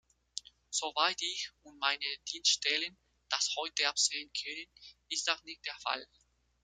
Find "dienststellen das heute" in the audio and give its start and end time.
2.33-3.87